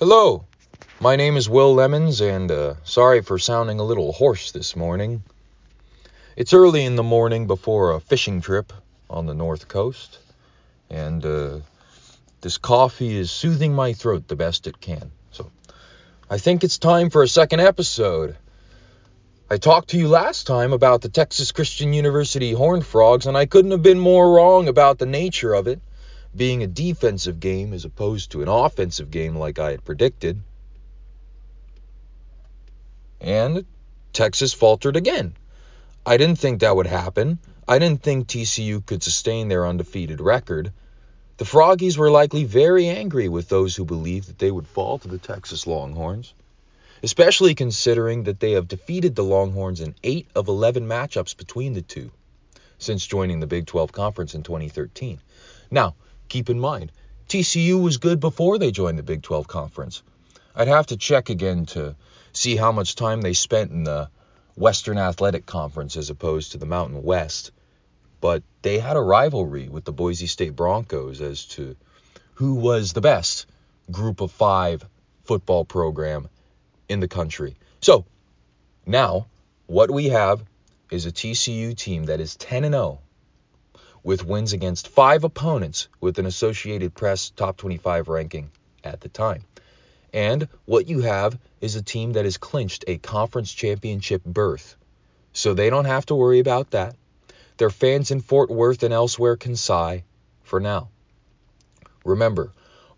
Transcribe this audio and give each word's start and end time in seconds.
Hello, 0.00 0.44
my 0.98 1.14
name 1.14 1.36
is 1.36 1.48
Will 1.48 1.72
Lemons, 1.72 2.20
and 2.20 2.50
uh, 2.50 2.74
sorry 2.82 3.22
for 3.22 3.38
sounding 3.38 3.78
a 3.78 3.84
little 3.84 4.12
hoarse 4.12 4.50
this 4.50 4.74
morning. 4.74 5.22
It's 6.36 6.52
early 6.52 6.84
in 6.84 6.96
the 6.96 7.04
morning 7.04 7.46
before 7.46 7.92
a 7.92 8.00
fishing 8.00 8.40
trip 8.40 8.72
on 9.08 9.26
the 9.26 9.34
North 9.34 9.68
Coast, 9.68 10.18
and 10.90 11.24
uh, 11.24 11.60
this 12.40 12.58
coffee 12.58 13.16
is 13.16 13.30
soothing 13.30 13.72
my 13.72 13.92
throat 13.92 14.26
the 14.26 14.34
best 14.34 14.66
it 14.66 14.80
can. 14.80 15.12
So 15.30 15.52
I 16.28 16.38
think 16.38 16.64
it's 16.64 16.78
time 16.78 17.08
for 17.08 17.22
a 17.22 17.28
second 17.28 17.60
episode. 17.60 18.36
I 19.48 19.58
talked 19.58 19.90
to 19.90 19.96
you 19.96 20.08
last 20.08 20.48
time 20.48 20.72
about 20.72 21.02
the 21.02 21.08
Texas 21.08 21.52
Christian 21.52 21.92
University 21.92 22.50
Horned 22.50 22.84
Frogs, 22.84 23.26
and 23.26 23.36
I 23.36 23.46
couldn't 23.46 23.70
have 23.70 23.82
been 23.84 24.00
more 24.00 24.34
wrong 24.34 24.66
about 24.66 24.98
the 24.98 25.06
nature 25.06 25.54
of 25.54 25.68
it 25.68 25.80
being 26.36 26.62
a 26.62 26.66
defensive 26.66 27.40
game 27.40 27.72
as 27.72 27.84
opposed 27.84 28.32
to 28.32 28.42
an 28.42 28.48
offensive 28.48 29.10
game 29.10 29.36
like 29.36 29.58
I 29.58 29.70
had 29.72 29.84
predicted. 29.84 30.40
And 33.20 33.64
Texas 34.12 34.52
faltered 34.52 34.96
again. 34.96 35.34
I 36.06 36.16
didn't 36.16 36.38
think 36.38 36.60
that 36.60 36.76
would 36.76 36.86
happen. 36.86 37.38
I 37.66 37.78
didn't 37.78 38.02
think 38.02 38.26
TCU 38.26 38.84
could 38.84 39.02
sustain 39.02 39.48
their 39.48 39.66
undefeated 39.66 40.20
record. 40.20 40.72
The 41.36 41.44
Froggies 41.44 41.96
were 41.96 42.10
likely 42.10 42.44
very 42.44 42.88
angry 42.88 43.28
with 43.28 43.48
those 43.48 43.74
who 43.74 43.84
believed 43.84 44.28
that 44.28 44.38
they 44.38 44.50
would 44.50 44.66
fall 44.66 44.98
to 44.98 45.08
the 45.08 45.18
Texas 45.18 45.66
Longhorns, 45.66 46.34
especially 47.02 47.54
considering 47.54 48.24
that 48.24 48.38
they 48.38 48.52
have 48.52 48.68
defeated 48.68 49.14
the 49.14 49.24
Longhorns 49.24 49.80
in 49.80 49.94
8 50.04 50.28
of 50.34 50.48
11 50.48 50.86
matchups 50.86 51.36
between 51.36 51.72
the 51.72 51.82
two 51.82 52.10
since 52.78 53.06
joining 53.06 53.40
the 53.40 53.46
Big 53.46 53.66
12 53.66 53.92
Conference 53.92 54.34
in 54.34 54.42
2013. 54.42 55.20
Now, 55.70 55.94
Keep 56.28 56.50
in 56.50 56.58
mind, 56.58 56.92
TCU 57.28 57.82
was 57.82 57.96
good 57.96 58.20
before 58.20 58.58
they 58.58 58.70
joined 58.70 58.98
the 58.98 59.02
Big 59.02 59.22
12 59.22 59.46
Conference. 59.46 60.02
I'd 60.54 60.68
have 60.68 60.86
to 60.88 60.96
check 60.96 61.30
again 61.30 61.66
to 61.66 61.96
see 62.32 62.56
how 62.56 62.72
much 62.72 62.96
time 62.96 63.20
they 63.20 63.32
spent 63.32 63.70
in 63.70 63.84
the 63.84 64.08
Western 64.56 64.98
Athletic 64.98 65.46
Conference 65.46 65.96
as 65.96 66.10
opposed 66.10 66.52
to 66.52 66.58
the 66.58 66.66
Mountain 66.66 67.02
West. 67.02 67.50
But 68.20 68.42
they 68.62 68.78
had 68.78 68.96
a 68.96 69.00
rivalry 69.00 69.68
with 69.68 69.84
the 69.84 69.92
Boise 69.92 70.26
State 70.26 70.54
Broncos 70.54 71.20
as 71.20 71.44
to 71.46 71.76
who 72.34 72.54
was 72.54 72.92
the 72.92 73.00
best 73.00 73.46
group 73.90 74.20
of 74.20 74.30
five 74.30 74.84
football 75.24 75.64
program 75.64 76.28
in 76.88 77.00
the 77.00 77.08
country. 77.08 77.56
So 77.80 78.04
now 78.86 79.26
what 79.66 79.90
we 79.90 80.10
have 80.10 80.42
is 80.90 81.06
a 81.06 81.12
TCU 81.12 81.76
team 81.76 82.04
that 82.04 82.20
is 82.20 82.36
10 82.36 82.64
and 82.64 82.74
0 82.74 83.00
with 84.04 84.24
wins 84.24 84.52
against 84.52 84.88
five 84.88 85.24
opponents 85.24 85.88
with 85.98 86.18
an 86.18 86.26
Associated 86.26 86.94
Press 86.94 87.30
top 87.30 87.56
25 87.56 88.08
ranking 88.08 88.50
at 88.84 89.00
the 89.00 89.08
time. 89.08 89.42
And 90.12 90.46
what 90.66 90.86
you 90.86 91.00
have 91.00 91.38
is 91.60 91.74
a 91.74 91.82
team 91.82 92.12
that 92.12 92.26
has 92.26 92.36
clinched 92.36 92.84
a 92.86 92.98
conference 92.98 93.52
championship 93.52 94.22
berth. 94.22 94.76
So 95.32 95.54
they 95.54 95.70
don't 95.70 95.86
have 95.86 96.06
to 96.06 96.14
worry 96.14 96.38
about 96.38 96.70
that. 96.70 96.94
Their 97.56 97.70
fans 97.70 98.10
in 98.10 98.20
Fort 98.20 98.50
Worth 98.50 98.82
and 98.82 98.92
elsewhere 98.92 99.36
can 99.36 99.56
sigh 99.56 100.04
for 100.42 100.60
now. 100.60 100.90
Remember, 102.04 102.52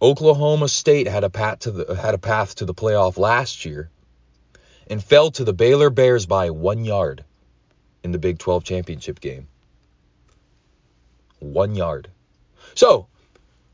Oklahoma 0.00 0.68
State 0.68 1.08
had 1.08 1.24
a 1.24 1.30
path 1.30 1.60
to 1.60 1.72
the 1.72 1.94
had 1.94 2.14
a 2.14 2.18
path 2.18 2.54
to 2.56 2.64
the 2.64 2.74
playoff 2.74 3.18
last 3.18 3.64
year 3.64 3.90
and 4.86 5.02
fell 5.02 5.30
to 5.32 5.44
the 5.44 5.52
Baylor 5.52 5.90
Bears 5.90 6.26
by 6.26 6.50
1 6.50 6.84
yard 6.84 7.24
in 8.02 8.12
the 8.12 8.18
Big 8.18 8.38
12 8.38 8.64
championship 8.64 9.20
game 9.20 9.48
one 11.42 11.74
yard. 11.74 12.08
So, 12.74 13.08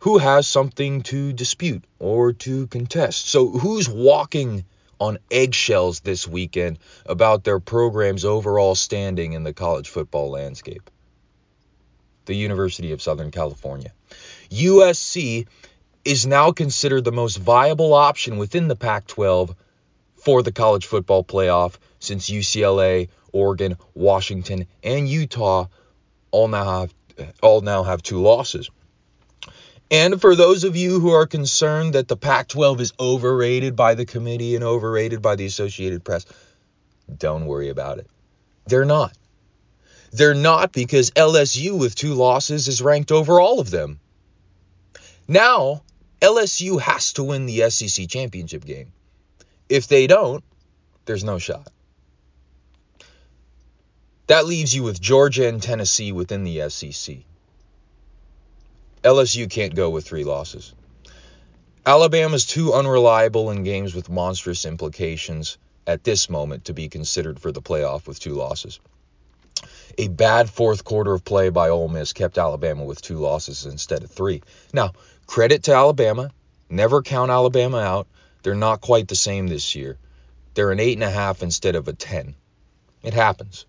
who 0.00 0.18
has 0.18 0.46
something 0.46 1.02
to 1.02 1.32
dispute 1.32 1.84
or 1.98 2.32
to 2.32 2.66
contest? 2.68 3.28
So, 3.28 3.48
who's 3.48 3.88
walking 3.88 4.64
on 5.00 5.18
eggshells 5.30 6.00
this 6.00 6.26
weekend 6.26 6.78
about 7.06 7.44
their 7.44 7.60
program's 7.60 8.24
overall 8.24 8.74
standing 8.74 9.32
in 9.32 9.44
the 9.44 9.52
college 9.52 9.88
football 9.88 10.30
landscape? 10.30 10.90
The 12.26 12.34
University 12.36 12.92
of 12.92 13.02
Southern 13.02 13.30
California. 13.30 13.92
USC 14.50 15.46
is 16.04 16.26
now 16.26 16.52
considered 16.52 17.04
the 17.04 17.12
most 17.12 17.36
viable 17.36 17.92
option 17.94 18.38
within 18.38 18.68
the 18.68 18.76
Pac 18.76 19.06
12 19.06 19.54
for 20.16 20.42
the 20.42 20.52
college 20.52 20.86
football 20.86 21.24
playoff 21.24 21.76
since 22.00 22.30
UCLA, 22.30 23.08
Oregon, 23.32 23.76
Washington, 23.94 24.66
and 24.82 25.08
Utah 25.08 25.66
all 26.30 26.48
now 26.48 26.80
have 26.80 26.94
all 27.42 27.60
now 27.60 27.82
have 27.82 28.02
two 28.02 28.20
losses. 28.20 28.70
And 29.90 30.20
for 30.20 30.36
those 30.36 30.64
of 30.64 30.76
you 30.76 31.00
who 31.00 31.10
are 31.10 31.26
concerned 31.26 31.94
that 31.94 32.08
the 32.08 32.16
Pac 32.16 32.48
12 32.48 32.80
is 32.80 32.92
overrated 33.00 33.74
by 33.74 33.94
the 33.94 34.04
committee 34.04 34.54
and 34.54 34.62
overrated 34.62 35.22
by 35.22 35.36
the 35.36 35.46
Associated 35.46 36.04
Press, 36.04 36.26
don't 37.16 37.46
worry 37.46 37.70
about 37.70 37.98
it. 37.98 38.06
They're 38.66 38.84
not. 38.84 39.16
They're 40.12 40.34
not 40.34 40.72
because 40.72 41.10
LSU 41.12 41.78
with 41.78 41.94
two 41.94 42.14
losses 42.14 42.68
is 42.68 42.82
ranked 42.82 43.12
over 43.12 43.40
all 43.40 43.60
of 43.60 43.70
them. 43.70 43.98
Now, 45.26 45.82
LSU 46.20 46.80
has 46.80 47.14
to 47.14 47.24
win 47.24 47.46
the 47.46 47.70
SEC 47.70 48.08
championship 48.08 48.64
game. 48.64 48.92
If 49.68 49.88
they 49.88 50.06
don't, 50.06 50.42
there's 51.04 51.24
no 51.24 51.38
shot. 51.38 51.68
That 54.28 54.44
leaves 54.44 54.74
you 54.74 54.82
with 54.82 55.00
Georgia 55.00 55.48
and 55.48 55.62
Tennessee 55.62 56.12
within 56.12 56.44
the 56.44 56.68
SEC. 56.68 57.16
LSU 59.02 59.48
can't 59.48 59.74
go 59.74 59.88
with 59.88 60.06
three 60.06 60.24
losses. 60.24 60.74
Alabama's 61.86 62.44
too 62.44 62.74
unreliable 62.74 63.50
in 63.50 63.64
games 63.64 63.94
with 63.94 64.10
monstrous 64.10 64.66
implications 64.66 65.56
at 65.86 66.04
this 66.04 66.28
moment 66.28 66.66
to 66.66 66.74
be 66.74 66.90
considered 66.90 67.40
for 67.40 67.52
the 67.52 67.62
playoff 67.62 68.06
with 68.06 68.20
two 68.20 68.34
losses. 68.34 68.80
A 69.96 70.08
bad 70.08 70.50
fourth 70.50 70.84
quarter 70.84 71.14
of 71.14 71.24
play 71.24 71.48
by 71.48 71.70
Ole 71.70 71.88
Miss 71.88 72.12
kept 72.12 72.36
Alabama 72.36 72.84
with 72.84 73.00
two 73.00 73.16
losses 73.16 73.64
instead 73.64 74.04
of 74.04 74.10
three. 74.10 74.42
Now, 74.74 74.92
credit 75.26 75.62
to 75.62 75.74
Alabama. 75.74 76.30
Never 76.68 77.00
count 77.00 77.30
Alabama 77.30 77.78
out. 77.78 78.06
They're 78.42 78.54
not 78.54 78.82
quite 78.82 79.08
the 79.08 79.16
same 79.16 79.46
this 79.46 79.74
year. 79.74 79.96
They're 80.52 80.70
an 80.70 80.80
eight 80.80 80.98
and 80.98 81.04
a 81.04 81.10
half 81.10 81.42
instead 81.42 81.76
of 81.76 81.88
a 81.88 81.94
ten. 81.94 82.34
It 83.02 83.14
happens. 83.14 83.64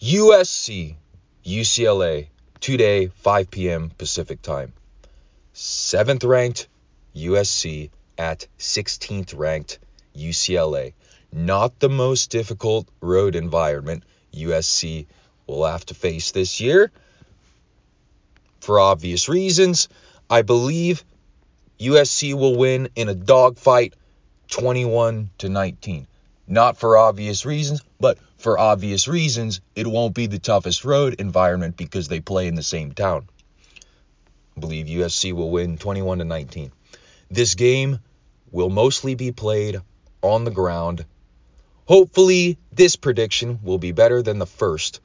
USC, 0.00 0.94
UCLA, 1.42 2.28
today, 2.60 3.06
5 3.06 3.50
p.m. 3.50 3.90
Pacific 3.96 4.42
time. 4.42 4.74
Seventh 5.54 6.22
ranked 6.22 6.68
USC 7.16 7.88
at 8.18 8.46
16th 8.58 9.34
ranked 9.34 9.78
UCLA. 10.14 10.92
Not 11.32 11.80
the 11.80 11.88
most 11.88 12.28
difficult 12.28 12.86
road 13.00 13.36
environment 13.36 14.04
USC 14.34 15.06
will 15.46 15.64
have 15.64 15.86
to 15.86 15.94
face 15.94 16.30
this 16.30 16.60
year. 16.60 16.92
For 18.60 18.78
obvious 18.78 19.30
reasons, 19.30 19.88
I 20.28 20.42
believe 20.42 21.04
USC 21.80 22.34
will 22.34 22.56
win 22.56 22.90
in 22.96 23.08
a 23.08 23.14
dogfight 23.14 23.94
21 24.50 25.30
to 25.38 25.48
19. 25.48 26.06
Not 26.46 26.76
for 26.76 26.98
obvious 26.98 27.46
reasons, 27.46 27.80
but 27.98 28.18
for 28.36 28.58
obvious 28.58 29.08
reasons, 29.08 29.60
it 29.74 29.86
won't 29.86 30.14
be 30.14 30.26
the 30.26 30.38
toughest 30.38 30.84
road 30.84 31.14
environment 31.18 31.76
because 31.76 32.08
they 32.08 32.20
play 32.20 32.48
in 32.48 32.54
the 32.54 32.62
same 32.62 32.92
town. 32.92 33.28
I 34.56 34.60
believe 34.60 34.86
USC 34.86 35.32
will 35.32 35.50
win 35.50 35.78
21 35.78 36.18
to 36.18 36.24
19. 36.24 36.72
This 37.30 37.54
game 37.54 37.98
will 38.50 38.70
mostly 38.70 39.14
be 39.14 39.32
played 39.32 39.80
on 40.22 40.44
the 40.44 40.50
ground. 40.50 41.04
Hopefully, 41.86 42.58
this 42.72 42.96
prediction 42.96 43.60
will 43.62 43.78
be 43.78 43.92
better 43.92 44.22
than 44.22 44.38
the 44.38 44.46
first 44.46 45.00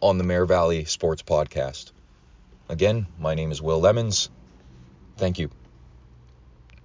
on 0.00 0.18
the 0.18 0.24
Mare 0.24 0.46
Valley 0.46 0.84
Sports 0.84 1.22
Podcast. 1.22 1.92
Again, 2.68 3.06
my 3.18 3.34
name 3.34 3.52
is 3.52 3.62
Will 3.62 3.80
Lemons. 3.80 4.30
Thank 5.16 5.38
you. 5.38 5.50